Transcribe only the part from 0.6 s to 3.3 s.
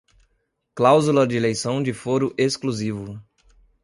cláusula de eleição de foro exclusivo